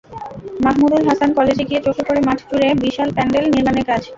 [0.63, 4.01] মাহমুদুল হাসান কলেজে গিয়ে চোখে পড়ে মাঠজুড়ে বিশাল প্যান্ডেল নির্মাণের কাজ।